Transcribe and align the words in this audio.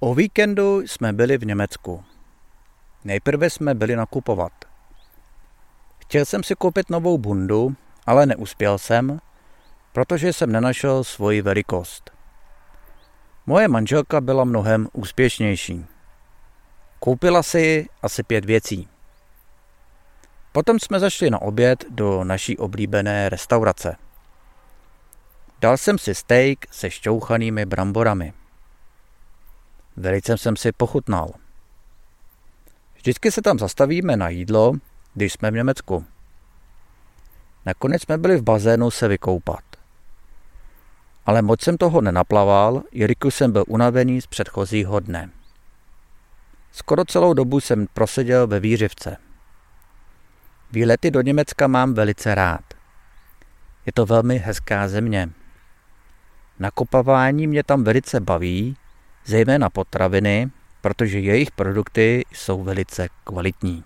O 0.00 0.14
víkendu 0.14 0.80
jsme 0.80 1.12
byli 1.12 1.38
v 1.38 1.46
Německu. 1.46 2.04
Nejprve 3.04 3.50
jsme 3.50 3.74
byli 3.74 3.96
nakupovat. 3.96 4.52
Chtěl 5.98 6.24
jsem 6.24 6.42
si 6.42 6.54
koupit 6.54 6.90
novou 6.90 7.18
bundu, 7.18 7.76
ale 8.06 8.26
neuspěl 8.26 8.78
jsem, 8.78 9.20
protože 9.92 10.32
jsem 10.32 10.52
nenašel 10.52 11.04
svoji 11.04 11.42
velikost. 11.42 12.10
Moje 13.46 13.68
manželka 13.68 14.20
byla 14.20 14.44
mnohem 14.44 14.88
úspěšnější. 14.92 15.86
Koupila 17.00 17.42
si 17.42 17.88
asi 18.02 18.22
pět 18.22 18.44
věcí. 18.44 18.88
Potom 20.52 20.80
jsme 20.80 21.00
zašli 21.00 21.30
na 21.30 21.42
oběd 21.42 21.84
do 21.90 22.24
naší 22.24 22.58
oblíbené 22.58 23.28
restaurace. 23.28 23.96
Dal 25.60 25.76
jsem 25.76 25.98
si 25.98 26.14
steak 26.14 26.58
se 26.70 26.90
šťouchanými 26.90 27.66
bramborami. 27.66 28.32
Velice 29.96 30.38
jsem 30.38 30.56
si 30.56 30.72
pochutnal. 30.72 31.30
Vždycky 32.94 33.30
se 33.30 33.42
tam 33.42 33.58
zastavíme 33.58 34.16
na 34.16 34.28
jídlo, 34.28 34.72
když 35.14 35.32
jsme 35.32 35.50
v 35.50 35.54
Německu. 35.54 36.04
Nakonec 37.66 38.02
jsme 38.02 38.18
byli 38.18 38.36
v 38.36 38.42
bazénu 38.42 38.90
se 38.90 39.08
vykoupat. 39.08 39.64
Ale 41.26 41.42
moc 41.42 41.62
jsem 41.62 41.76
toho 41.76 42.00
nenaplaval, 42.00 42.82
jelikož 42.92 43.34
jsem 43.34 43.52
byl 43.52 43.64
unavený 43.68 44.20
z 44.20 44.26
předchozího 44.26 45.00
dne. 45.00 45.30
Skoro 46.72 47.04
celou 47.04 47.34
dobu 47.34 47.60
jsem 47.60 47.86
proseděl 47.94 48.46
ve 48.46 48.60
výřivce. 48.60 49.16
Výlety 50.72 51.10
do 51.10 51.20
Německa 51.20 51.66
mám 51.66 51.94
velice 51.94 52.34
rád. 52.34 52.64
Je 53.86 53.92
to 53.92 54.06
velmi 54.06 54.38
hezká 54.38 54.88
země. 54.88 55.30
Nakopávání 56.58 57.46
mě 57.46 57.64
tam 57.64 57.84
velice 57.84 58.20
baví, 58.20 58.76
zejména 59.26 59.70
potraviny, 59.70 60.50
protože 60.80 61.18
jejich 61.18 61.50
produkty 61.50 62.24
jsou 62.32 62.62
velice 62.62 63.08
kvalitní. 63.24 63.84